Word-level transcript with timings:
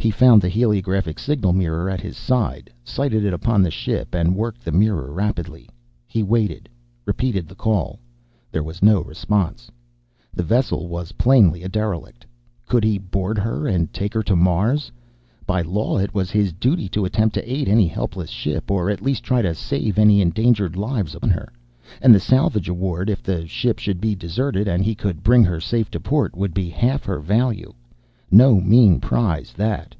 He 0.00 0.12
found 0.12 0.40
the 0.40 0.48
heliograph 0.48 1.18
signal 1.18 1.52
mirror 1.52 1.90
at 1.90 2.00
his 2.00 2.16
side, 2.16 2.70
sighted 2.84 3.24
it 3.24 3.34
upon 3.34 3.62
the 3.62 3.70
ship, 3.70 4.14
and 4.14 4.36
worked 4.36 4.64
the 4.64 4.70
mirror 4.70 5.12
rapidly. 5.12 5.68
He 6.06 6.22
waited, 6.22 6.68
repeated 7.04 7.48
the 7.48 7.56
call. 7.56 7.98
There 8.52 8.62
was 8.62 8.80
no 8.80 9.02
response. 9.02 9.72
The 10.32 10.44
vessel 10.44 10.86
was 10.86 11.12
plainly 11.18 11.64
a 11.64 11.68
derelict. 11.68 12.24
Could 12.64 12.84
he 12.84 12.96
board 12.96 13.38
her, 13.38 13.66
and 13.66 13.92
take 13.92 14.14
her 14.14 14.22
to 14.22 14.36
Mars? 14.36 14.92
By 15.46 15.62
law, 15.62 15.98
it 15.98 16.14
was 16.14 16.30
his 16.30 16.52
duty 16.52 16.88
to 16.90 17.04
attempt 17.04 17.34
to 17.34 17.52
aid 17.52 17.68
any 17.68 17.88
helpless 17.88 18.30
ship, 18.30 18.70
or 18.70 18.90
at 18.90 19.02
least 19.02 19.24
to 19.24 19.26
try 19.26 19.42
to 19.42 19.52
save 19.52 19.98
any 19.98 20.20
endangered 20.20 20.76
lives 20.76 21.16
upon 21.16 21.30
her. 21.30 21.52
And 22.00 22.14
the 22.14 22.20
salvage 22.20 22.68
award, 22.68 23.10
if 23.10 23.20
the 23.20 23.48
ship 23.48 23.80
should 23.80 24.00
be 24.00 24.14
deserted 24.14 24.68
and 24.68 24.84
he 24.84 24.94
could 24.94 25.24
bring 25.24 25.42
her 25.44 25.60
safe 25.60 25.90
to 25.90 25.98
port, 25.98 26.36
would 26.36 26.54
be 26.54 26.68
half 26.68 27.02
her 27.06 27.18
value. 27.18 27.74
No 28.30 28.60
mean 28.60 29.00
prize, 29.00 29.54
that. 29.54 29.94